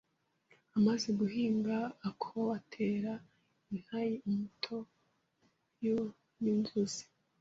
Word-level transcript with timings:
amaze 0.77 1.07
guhinga 1.19 1.75
a’akowa 1.87 2.53
atera 2.59 3.13
intaire 3.73 4.15
imuto 4.29 4.77
y’uuro 5.81 6.13
n’inzuzi 6.43 7.03